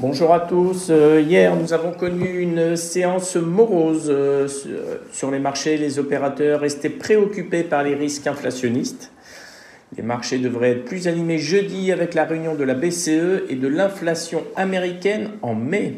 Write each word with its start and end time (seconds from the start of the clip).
Bonjour 0.00 0.32
à 0.32 0.40
tous. 0.40 0.86
Euh, 0.88 1.20
hier, 1.20 1.54
nous 1.54 1.74
avons 1.74 1.92
connu 1.92 2.40
une 2.40 2.74
séance 2.74 3.36
morose 3.36 4.06
euh, 4.08 4.48
sur 5.12 5.30
les 5.30 5.38
marchés. 5.38 5.76
Les 5.76 5.98
opérateurs 5.98 6.60
restaient 6.60 6.88
préoccupés 6.88 7.64
par 7.64 7.82
les 7.82 7.94
risques 7.94 8.26
inflationnistes. 8.26 9.12
Les 9.98 10.02
marchés 10.02 10.38
devraient 10.38 10.70
être 10.70 10.86
plus 10.86 11.06
animés 11.06 11.36
jeudi 11.36 11.92
avec 11.92 12.14
la 12.14 12.24
réunion 12.24 12.54
de 12.54 12.64
la 12.64 12.72
BCE 12.72 13.42
et 13.50 13.56
de 13.56 13.68
l'inflation 13.68 14.42
américaine 14.56 15.32
en 15.42 15.54
mai. 15.54 15.96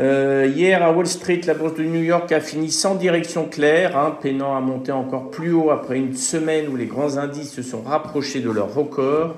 Euh, 0.00 0.46
hier, 0.54 0.82
à 0.82 0.92
Wall 0.92 1.06
Street, 1.06 1.40
la 1.46 1.54
bourse 1.54 1.76
de 1.76 1.84
New 1.84 2.02
York 2.02 2.30
a 2.30 2.40
fini 2.40 2.70
sans 2.70 2.94
direction 2.94 3.46
claire, 3.46 3.96
hein, 3.96 4.18
peinant 4.20 4.54
à 4.54 4.60
monter 4.60 4.92
encore 4.92 5.30
plus 5.30 5.54
haut 5.54 5.70
après 5.70 5.96
une 5.96 6.14
semaine 6.14 6.68
où 6.68 6.76
les 6.76 6.84
grands 6.86 7.16
indices 7.16 7.54
se 7.54 7.62
sont 7.62 7.80
rapprochés 7.80 8.40
de 8.40 8.50
leur 8.50 8.74
record. 8.74 9.36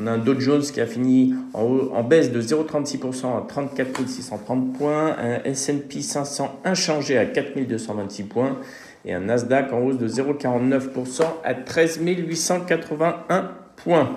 On 0.00 0.06
a 0.06 0.12
un 0.12 0.18
Dow 0.18 0.38
Jones 0.38 0.62
qui 0.62 0.80
a 0.80 0.86
fini 0.86 1.34
en, 1.54 2.02
baisse 2.04 2.30
de 2.30 2.40
0,36% 2.40 3.36
à 3.36 3.44
34 3.48 4.06
630 4.06 4.72
points, 4.78 5.16
un 5.18 5.42
S&P 5.44 6.02
500 6.02 6.60
inchangé 6.64 7.18
à 7.18 7.26
4 7.26 7.58
226 7.66 8.22
points 8.24 8.58
et 9.04 9.12
un 9.12 9.20
Nasdaq 9.20 9.72
en 9.72 9.80
hausse 9.80 9.98
de 9.98 10.06
0,49% 10.06 11.22
à 11.42 11.54
13 11.54 12.00
881 12.04 13.50
points. 13.76 14.16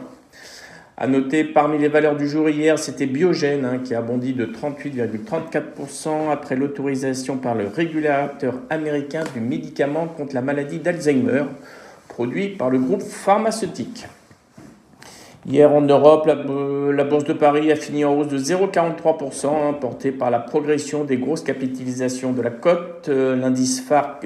À 0.98 1.08
noter 1.08 1.44
parmi 1.46 1.80
les 1.80 1.88
valeurs 1.88 2.16
du 2.16 2.30
jour 2.30 2.48
hier, 2.48 2.78
c'était 2.78 3.08
Biogène 3.08 3.66
hein, 3.66 3.80
qui 3.84 3.96
a 3.96 4.04
bondi 4.04 4.34
de 4.34 4.46
38,34% 4.46 6.30
après 6.32 6.56
l'autorisation 6.56 7.38
par 7.38 7.56
le 7.56 7.66
régulateur 7.66 8.54
américain 8.70 9.24
du 9.34 9.40
médicament 9.40 10.06
contre 10.06 10.36
la 10.36 10.42
maladie 10.42 10.78
d'Alzheimer, 10.78 11.46
produit 12.08 12.50
par 12.50 12.70
le 12.70 12.78
groupe 12.78 13.02
pharmaceutique. 13.02 14.06
Hier 15.48 15.72
en 15.72 15.82
Europe, 15.82 16.28
la, 16.28 17.04
Bourse 17.04 17.24
de 17.24 17.34
Paris 17.34 17.72
a 17.72 17.76
fini 17.76 18.06
en 18.06 18.14
hausse 18.16 18.28
de 18.28 18.38
0,43%, 18.38 19.48
hein, 19.48 19.74
portée 19.74 20.12
par 20.12 20.30
la 20.30 20.38
progression 20.38 21.04
des 21.04 21.18
grosses 21.18 21.42
capitalisations 21.42 22.32
de 22.32 22.44
la 22.44 22.52
cote. 22.52 23.10
Euh, 23.10 23.36
l'indice 23.36 23.82
FARC 23.82 24.24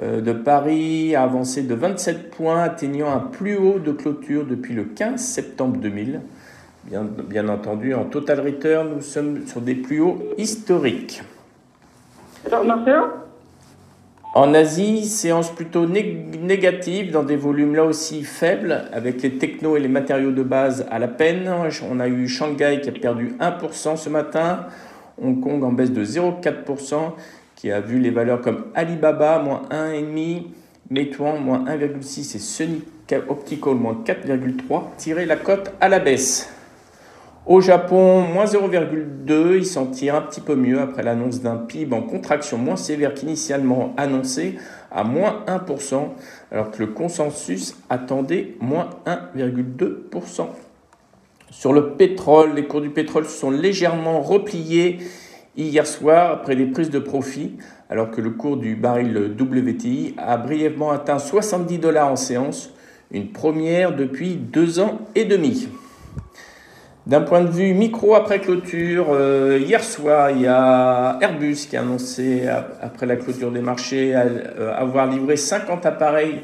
euh, 0.00 0.20
de 0.20 0.32
Paris 0.32 1.16
a 1.16 1.24
avancé 1.24 1.62
de 1.62 1.74
27 1.74 2.30
points, 2.30 2.62
atteignant 2.62 3.10
un 3.10 3.18
plus 3.18 3.56
haut 3.56 3.80
de 3.80 3.90
clôture 3.90 4.46
depuis 4.46 4.74
le 4.74 4.84
15 4.84 5.20
septembre 5.20 5.78
2000. 5.80 6.20
Bien, 6.84 7.02
bien 7.02 7.48
entendu, 7.48 7.92
en 7.92 8.04
total 8.04 8.40
return, 8.40 8.88
nous 8.94 9.02
sommes 9.02 9.44
sur 9.48 9.60
des 9.60 9.74
plus 9.74 10.00
hauts 10.00 10.22
historiques. 10.38 11.20
En 14.36 14.52
Asie, 14.52 15.06
séance 15.06 15.50
plutôt 15.50 15.86
négative 15.86 17.10
dans 17.10 17.22
des 17.22 17.36
volumes 17.36 17.74
là 17.74 17.84
aussi 17.84 18.22
faibles, 18.22 18.84
avec 18.92 19.22
les 19.22 19.38
technos 19.38 19.78
et 19.78 19.80
les 19.80 19.88
matériaux 19.88 20.30
de 20.30 20.42
base 20.42 20.86
à 20.90 20.98
la 20.98 21.08
peine. 21.08 21.50
On 21.90 22.00
a 22.00 22.06
eu 22.06 22.28
Shanghai 22.28 22.80
qui 22.82 22.90
a 22.90 22.92
perdu 22.92 23.34
1% 23.40 23.96
ce 23.96 24.10
matin, 24.10 24.66
Hong 25.16 25.40
Kong 25.40 25.64
en 25.64 25.72
baisse 25.72 25.90
de 25.90 26.04
0,4%, 26.04 27.12
qui 27.54 27.70
a 27.70 27.80
vu 27.80 27.98
les 27.98 28.10
valeurs 28.10 28.42
comme 28.42 28.66
Alibaba, 28.74 29.38
moins 29.38 29.62
1,5%, 29.70 30.42
Meituan, 30.90 31.38
moins 31.38 31.64
1,6% 31.64 32.36
et 32.36 32.38
Sunny 32.38 32.82
Optical, 33.30 33.76
moins 33.76 34.02
4,3%, 34.04 34.82
tirer 34.98 35.24
la 35.24 35.36
cote 35.36 35.72
à 35.80 35.88
la 35.88 35.98
baisse. 35.98 36.55
Au 37.46 37.60
Japon, 37.60 38.22
moins 38.22 38.46
0,2, 38.46 39.58
il 39.58 39.64
s'en 39.64 39.86
tire 39.86 40.16
un 40.16 40.22
petit 40.22 40.40
peu 40.40 40.56
mieux 40.56 40.80
après 40.80 41.04
l'annonce 41.04 41.42
d'un 41.42 41.54
PIB 41.54 41.94
en 41.94 42.02
contraction 42.02 42.58
moins 42.58 42.74
sévère 42.74 43.14
qu'initialement 43.14 43.94
annoncé 43.96 44.56
à 44.90 45.04
moins 45.04 45.44
1%, 45.46 46.08
alors 46.50 46.72
que 46.72 46.80
le 46.80 46.88
consensus 46.88 47.76
attendait 47.88 48.56
moins 48.58 48.90
1,2%. 49.06 50.46
Sur 51.50 51.72
le 51.72 51.90
pétrole, 51.92 52.52
les 52.56 52.66
cours 52.66 52.80
du 52.80 52.90
pétrole 52.90 53.26
se 53.26 53.38
sont 53.38 53.52
légèrement 53.52 54.22
repliés 54.22 54.98
hier 55.56 55.86
soir 55.86 56.32
après 56.32 56.56
des 56.56 56.66
prises 56.66 56.90
de 56.90 56.98
profit, 56.98 57.58
alors 57.88 58.10
que 58.10 58.20
le 58.20 58.30
cours 58.30 58.56
du 58.56 58.74
baril 58.74 59.36
WTI 59.40 60.16
a 60.18 60.36
brièvement 60.36 60.90
atteint 60.90 61.20
70 61.20 61.78
dollars 61.78 62.10
en 62.10 62.16
séance, 62.16 62.74
une 63.12 63.30
première 63.30 63.94
depuis 63.94 64.34
deux 64.34 64.80
ans 64.80 64.98
et 65.14 65.24
demi. 65.24 65.68
D'un 67.06 67.20
point 67.20 67.40
de 67.40 67.48
vue 67.48 67.72
micro 67.72 68.16
après 68.16 68.40
clôture, 68.40 69.06
euh, 69.10 69.60
hier 69.64 69.84
soir, 69.84 70.32
il 70.32 70.40
y 70.40 70.46
a 70.48 71.16
Airbus 71.20 71.68
qui 71.70 71.76
a 71.76 71.82
annoncé, 71.82 72.48
après 72.82 73.06
la 73.06 73.14
clôture 73.14 73.52
des 73.52 73.60
marchés, 73.60 74.12
euh, 74.16 74.74
avoir 74.74 75.06
livré 75.06 75.36
50 75.36 75.86
appareils 75.86 76.40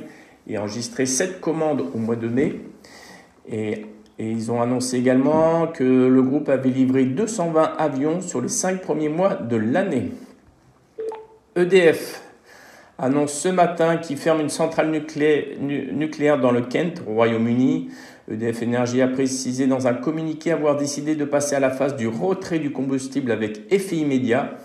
et 0.47 0.59
enregistré 0.59 1.05
7 1.05 1.41
commandes 1.41 1.83
au 1.93 1.99
mois 1.99 2.15
de 2.15 2.29
mai. 2.29 2.61
Et, 3.51 3.87
et, 4.21 4.31
ils 4.31 4.53
ont 4.53 4.63
annoncé 4.63 4.99
également 4.99 5.67
que 5.67 5.83
le 5.83 6.23
groupe 6.23 6.49
avait 6.49 6.71
livré 6.71 7.07
220 7.07 7.73
avions 7.77 8.21
sur 8.21 8.41
les 8.41 8.49
5 8.49 8.83
premiers 8.83 9.09
mois 9.09 9.35
de 9.35 9.57
l'année. 9.57 10.13
EDF 11.57 12.23
annonce 12.99 13.33
ce 13.33 13.49
matin 13.49 13.97
qu'il 13.97 14.17
ferme 14.17 14.41
une 14.41 14.49
centrale 14.49 14.93
nucléaire 14.93 16.39
dans 16.39 16.53
le 16.53 16.61
Kent, 16.61 17.03
au 17.09 17.15
Royaume-Uni. 17.15 17.89
EDF 18.31 18.63
Energy 18.63 19.03
a 19.03 19.09
précisé 19.09 19.67
dans 19.67 19.87
un 19.87 19.95
communiqué 19.95 20.53
avoir 20.53 20.77
décidé 20.77 21.17
de 21.17 21.25
passer 21.25 21.57
à 21.57 21.61
la 21.61 21.71
phase 21.71 21.97
du 21.97 22.07
retrait 22.07 22.59
du 22.59 22.71
combustible 22.71 23.33
avec 23.33 23.63
effet 23.71 23.97
immédiat, 23.97 24.59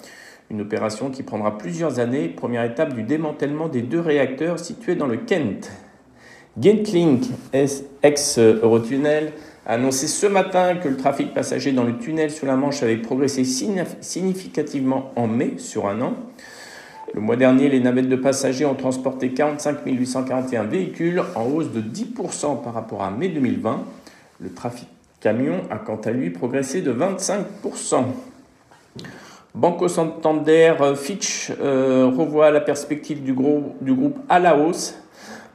une 0.50 0.62
opération 0.62 1.10
qui 1.10 1.24
prendra 1.24 1.58
plusieurs 1.58 2.00
années, 2.00 2.30
première 2.30 2.64
étape 2.64 2.94
du 2.94 3.04
démantèlement 3.04 3.68
des 3.68 3.82
deux 3.82 4.00
réacteurs 4.00 4.60
situés 4.60 4.96
dans 4.96 5.08
le 5.08 5.18
Kent. 5.18 5.72
Gentlink, 6.62 7.26
ex-Eurotunnel, 8.04 9.34
a 9.66 9.74
annoncé 9.74 10.08
ce 10.08 10.28
matin 10.28 10.76
que 10.76 10.88
le 10.88 10.96
trafic 10.96 11.34
passager 11.34 11.72
dans 11.72 11.84
le 11.84 11.98
tunnel 11.98 12.32
sous 12.32 12.46
la 12.46 12.56
Manche 12.56 12.84
avait 12.84 12.98
progressé 12.98 13.44
significativement 13.44 15.12
en 15.16 15.28
mai 15.28 15.56
sur 15.58 15.88
un 15.88 16.02
an. 16.02 16.16
Le 17.14 17.22
mois 17.22 17.38
dernier, 17.38 17.70
les 17.70 17.80
navettes 17.80 18.10
de 18.10 18.16
passagers 18.16 18.66
ont 18.66 18.76
transporté 18.76 19.30
45 19.30 19.78
841 19.86 20.64
véhicules, 20.64 21.22
en 21.36 21.46
hausse 21.46 21.72
de 21.72 21.82
10% 21.82 22.62
par 22.62 22.74
rapport 22.74 23.02
à 23.02 23.12
mai 23.12 23.30
2020. 23.30 23.84
Le 24.42 24.54
trafic 24.54 24.90
camion 25.22 25.62
a 25.70 25.78
quant 25.78 26.00
à 26.04 26.12
lui 26.12 26.30
progressé 26.30 26.82
de 26.82 26.94
25%. 26.94 28.04
Banco 29.56 29.88
Santander 29.88 30.74
Fitch 30.96 31.52
euh, 31.60 32.12
revoit 32.16 32.52
la 32.52 32.62
perspective 32.62 33.24
du, 33.24 33.34
du 33.82 33.94
groupe 33.94 34.20
à 34.30 34.40
la 34.40 34.58
hausse, 34.58 35.00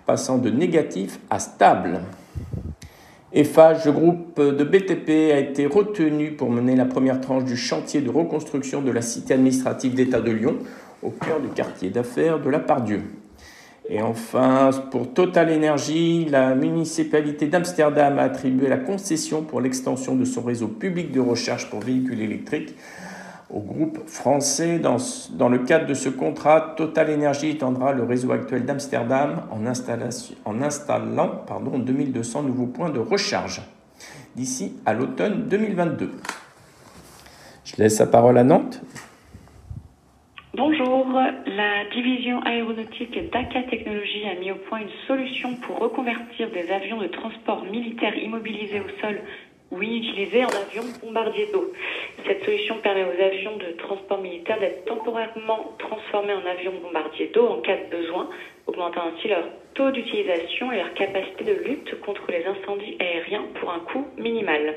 passant 0.06 0.38
de 0.38 0.50
négatif 0.50 1.20
à 1.30 1.38
stable. 1.38 2.00
Eiffage, 3.34 3.84
le 3.86 3.92
groupe 3.92 4.41
de 4.41 4.64
BTP, 4.64 5.32
a 5.32 5.38
été 5.38 5.66
retenu 5.66 6.32
pour 6.32 6.50
mener 6.50 6.76
la 6.76 6.84
première 6.84 7.20
tranche 7.20 7.44
du 7.44 7.56
chantier 7.56 8.00
de 8.00 8.10
reconstruction 8.10 8.82
de 8.82 8.91
la 8.91 9.00
cité 9.00 9.34
administrative 9.34 9.94
d'État 9.94 10.20
de 10.20 10.32
Lyon 10.32 10.56
au 11.02 11.10
cœur 11.10 11.40
du 11.40 11.48
quartier 11.48 11.90
d'affaires 11.90 12.40
de 12.40 12.50
la 12.50 12.58
Pardieu. 12.58 13.02
Et 13.88 14.00
enfin, 14.00 14.70
pour 14.90 15.12
Total 15.12 15.52
Energy, 15.52 16.26
la 16.26 16.54
municipalité 16.54 17.48
d'Amsterdam 17.48 18.18
a 18.18 18.22
attribué 18.22 18.68
la 18.68 18.76
concession 18.76 19.42
pour 19.42 19.60
l'extension 19.60 20.14
de 20.14 20.24
son 20.24 20.42
réseau 20.42 20.68
public 20.68 21.10
de 21.10 21.20
recharge 21.20 21.68
pour 21.68 21.80
véhicules 21.80 22.20
électriques 22.20 22.76
au 23.50 23.60
groupe 23.60 23.98
français. 24.06 24.78
Dans, 24.78 24.98
dans 25.32 25.48
le 25.48 25.58
cadre 25.58 25.86
de 25.86 25.94
ce 25.94 26.08
contrat, 26.08 26.74
Total 26.76 27.12
Energy 27.12 27.50
étendra 27.50 27.92
le 27.92 28.04
réseau 28.04 28.30
actuel 28.32 28.64
d'Amsterdam 28.64 29.42
en, 29.50 29.64
en, 29.66 30.62
installant 30.62 31.42
pardon, 31.46 31.78
2200 31.78 32.44
nouveaux 32.44 32.66
points 32.66 32.91
de 32.91 33.00
recharge 33.00 33.62
d'ici 34.36 34.74
à 34.86 34.94
l'automne 34.94 35.48
2022. 35.48 36.12
Je 37.64 37.76
laisse 37.76 37.98
la 37.98 38.06
parole 38.06 38.38
à 38.38 38.44
Nantes. 38.44 38.80
Bonjour, 40.54 41.06
la 41.46 41.86
division 41.94 42.42
aéronautique 42.42 43.18
d'ACA 43.30 43.62
Technologies 43.70 44.28
a 44.28 44.34
mis 44.34 44.50
au 44.50 44.56
point 44.56 44.80
une 44.80 45.06
solution 45.06 45.54
pour 45.54 45.78
reconvertir 45.78 46.50
des 46.50 46.70
avions 46.70 46.98
de 46.98 47.06
transport 47.06 47.64
militaire 47.64 48.14
immobilisés 48.14 48.80
au 48.80 49.00
sol 49.00 49.18
ou 49.70 49.80
inutilisés 49.82 50.44
en 50.44 50.48
avions 50.48 50.84
bombardiers 51.02 51.48
d'eau. 51.54 51.72
Cette 52.27 52.44
solution 52.44 52.77
permet 52.82 53.04
aux 53.04 53.22
avions 53.22 53.56
de 53.56 53.72
transport 53.78 54.21
militaire 54.21 54.60
d'être 54.60 54.84
temporairement 54.84 55.72
transformés 55.78 56.34
en 56.34 56.44
avions 56.44 56.74
bombardiers 56.82 57.30
d'eau 57.32 57.47
en 57.48 57.62
cas 57.62 57.78
de 57.78 57.97
besoin, 57.97 58.28
augmentant 58.66 59.04
ainsi 59.06 59.28
leur 59.28 59.44
taux 59.72 59.91
d'utilisation 59.91 60.71
et 60.71 60.77
leur 60.77 60.92
capacité 60.92 61.44
de 61.44 61.65
lutte 61.66 61.98
contre 62.03 62.30
les 62.30 62.44
incendies 62.44 62.98
aériens 63.00 63.47
pour 63.59 63.72
un 63.72 63.80
coût 63.80 64.06
minimal. 64.18 64.74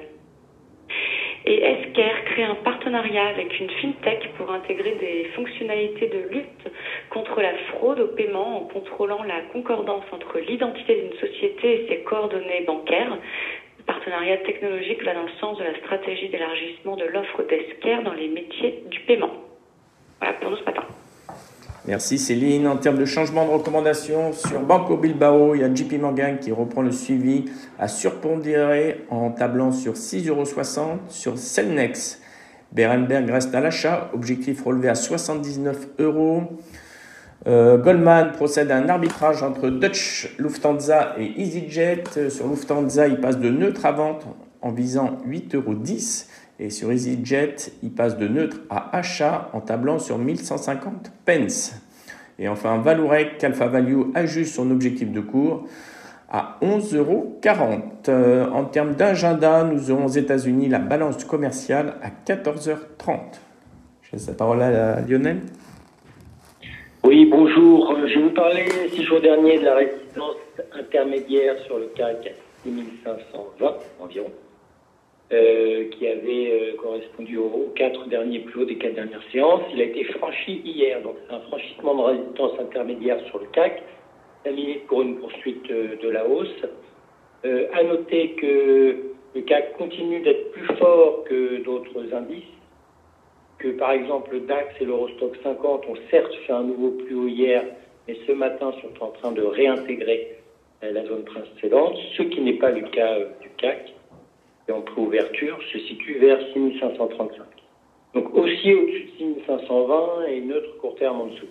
Et 1.48 1.64
Esker 1.64 2.24
crée 2.26 2.44
un 2.44 2.56
partenariat 2.56 3.28
avec 3.28 3.60
une 3.60 3.70
fintech 3.70 4.30
pour 4.36 4.52
intégrer 4.52 4.96
des 4.96 5.26
fonctionnalités 5.36 6.08
de 6.08 6.30
lutte 6.30 6.74
contre 7.12 7.40
la 7.40 7.54
fraude 7.70 8.00
au 8.00 8.08
paiement 8.08 8.58
en 8.58 8.62
contrôlant 8.62 9.22
la 9.24 9.42
concordance 9.54 10.06
entre 10.12 10.40
l'identité 10.40 10.96
d'une 10.96 11.20
société 11.20 11.84
et 11.84 11.88
ses 11.88 12.04
coordonnées 12.04 12.64
bancaires. 12.66 13.18
Le 13.78 13.84
partenariat 13.84 14.38
technologique 14.38 15.04
va 15.04 15.14
dans 15.14 15.24
le 15.24 15.32
sens 15.40 15.60
de 15.60 15.64
la 15.64 15.78
stratégie 15.78 16.30
d'élargissement 16.30 16.96
de 16.96 17.06
l'offre 17.06 17.44
d'Esker 17.44 18.02
dans 18.04 18.14
les 18.14 18.28
métiers 18.28 18.84
du 18.88 19.02
paiement. 19.02 19.34
Voilà 20.20 20.34
pour 20.34 20.50
nous 20.50 20.58
ce 20.58 20.64
matin. 20.64 20.84
Merci 21.88 22.18
Céline. 22.18 22.66
En 22.68 22.78
termes 22.78 22.98
de 22.98 23.06
changement 23.06 23.46
de 23.46 23.52
recommandation, 23.52 24.34
sur 24.34 24.62
Banco 24.62 24.98
Bilbao, 24.98 25.54
il 25.54 25.62
y 25.62 25.64
a 25.64 25.72
JP 25.72 26.00
Morgan 26.02 26.40
qui 26.40 26.52
reprend 26.52 26.82
le 26.82 26.92
suivi 26.92 27.46
à 27.78 27.88
surpondérer 27.88 29.06
en 29.12 29.30
tablant 29.30 29.72
sur 29.72 29.94
6,60 29.94 30.30
euros. 30.30 30.46
Sur 31.10 31.38
Celnex, 31.38 32.22
Berenberg 32.72 33.30
reste 33.30 33.54
à 33.54 33.60
l'achat, 33.60 34.10
objectif 34.16 34.64
relevé 34.64 34.90
à 34.90 34.96
79 34.96 35.90
euros. 36.00 36.42
Euh, 37.46 37.78
Goldman 37.78 38.32
procède 38.32 38.72
à 38.72 38.78
un 38.78 38.90
arbitrage 38.90 39.44
entre 39.44 39.70
Dutch 39.70 40.34
Lufthansa 40.40 41.14
et 41.20 41.40
EasyJet. 41.40 42.30
Sur 42.30 42.48
Lufthansa, 42.48 43.08
il 43.08 43.22
passe 43.22 43.38
de 43.38 43.52
neutre 43.52 43.86
à 43.86 43.92
vente 43.92 44.26
en 44.64 44.72
visant 44.72 45.20
8,10 45.28 45.56
euros. 45.56 45.76
Et 46.60 46.70
sur 46.70 46.92
EasyJet, 46.92 47.56
il 47.84 47.92
passe 47.92 48.18
de 48.18 48.28
neutre 48.28 48.58
à 48.70 48.96
achat 48.98 49.50
en 49.54 49.60
tablant 49.60 50.00
sur 50.00 50.18
1150 50.18 51.12
pence. 51.26 51.74
Et 52.40 52.48
enfin, 52.48 52.78
Valorec 52.78 53.44
Alpha 53.44 53.68
Value 53.68 54.12
ajuste 54.14 54.56
son 54.56 54.72
objectif 54.72 55.12
de 55.12 55.22
cours 55.22 55.68
à 56.30 56.58
11,40 56.62 56.98
euros. 56.98 57.38
Euh, 58.08 58.50
en 58.50 58.66
termes 58.66 58.94
d'agenda, 58.94 59.64
nous 59.64 59.92
aurons 59.92 60.06
aux 60.06 60.10
États-Unis 60.10 60.70
la 60.70 60.80
balance 60.80 61.24
commerciale 61.24 61.96
à 62.02 62.10
14h30. 62.10 63.20
Je 64.02 64.12
laisse 64.14 64.28
la 64.28 64.34
parole 64.34 64.62
à 64.62 65.02
Lionel. 65.02 65.42
Oui, 67.04 67.26
bonjour. 67.30 67.92
Euh, 67.92 68.08
je 68.08 68.16
vais 68.16 68.24
vous 68.24 68.34
parler 68.34 68.66
six 68.94 69.04
jours 69.04 69.22
derniers 69.22 69.60
de 69.60 69.66
la 69.66 69.76
résistance 69.76 70.36
intermédiaire 70.74 71.56
sur 71.66 71.78
le 71.78 71.92
CAC 71.96 72.34
6520 72.64 73.74
environ. 74.00 74.32
Euh, 75.34 75.90
qui 75.90 76.08
avait 76.08 76.52
euh, 76.52 76.78
correspondu 76.78 77.38
aux 77.38 77.74
quatre 77.76 78.08
derniers 78.08 78.42
plus 78.42 78.62
hauts 78.62 78.66
des 78.66 78.76
quatre 78.76 78.94
dernières 78.94 79.24
séances. 79.32 79.64
Il 79.74 79.82
a 79.82 79.86
été 79.86 80.04
franchi 80.04 80.62
hier, 80.64 81.02
donc 81.02 81.16
c'est 81.28 81.34
un 81.34 81.40
franchissement 81.40 81.96
de 81.96 82.02
résistance 82.04 82.52
intermédiaire 82.60 83.20
sur 83.26 83.40
le 83.40 83.48
CAC. 83.48 83.82
Milite 84.46 84.86
pour 84.86 85.02
une 85.02 85.18
poursuite 85.18 85.66
euh, 85.72 85.96
de 86.00 86.10
la 86.10 86.28
hausse. 86.28 86.66
À 87.44 87.84
noter 87.84 88.34
que 88.34 88.98
le 89.34 89.42
CAC 89.42 89.78
continue 89.78 90.22
d'être 90.22 90.52
plus 90.52 90.68
fort 90.78 91.24
que 91.24 91.64
d'autres 91.64 92.14
indices, 92.14 92.44
que 93.58 93.70
par 93.70 93.94
exemple 93.94 94.32
le 94.34 94.42
DAX 94.42 94.76
et 94.80 94.86
l'Eurostock 94.86 95.36
50 95.42 95.88
ont 95.88 95.96
certes 96.12 96.34
fait 96.46 96.54
un 96.54 96.64
nouveau 96.64 96.92
plus 96.92 97.16
haut 97.16 97.28
hier, 97.28 97.64
mais 98.08 98.16
ce 98.28 98.32
matin 98.32 98.74
sont 98.82 99.04
en 99.04 99.10
train 99.10 99.32
de 99.32 99.42
réintégrer 99.42 100.38
la 100.82 101.06
zone 101.06 101.24
précédente, 101.24 101.98
ce 102.18 102.24
qui 102.24 102.42
n'est 102.42 102.58
pas 102.58 102.72
le 102.72 102.82
cas 102.82 103.20
du 103.42 103.50
CAC 103.58 103.96
préouverture 104.96 105.60
se 105.74 105.80
situe 105.80 106.20
vers 106.20 106.40
6535. 106.54 107.44
Donc 108.14 108.34
aussi 108.34 108.74
au-dessus 108.74 109.04
de 109.04 109.12
6520 109.18 110.26
et 110.30 110.42
neutre 110.42 110.78
court 110.80 110.96
terme 110.96 111.22
en 111.22 111.26
dessous. 111.28 111.48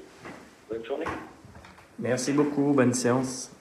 Bonne 0.71 0.85
journée. 0.85 1.05
Merci 1.99 2.33
beaucoup, 2.33 2.73
bonne 2.73 2.95
séance. 2.95 3.54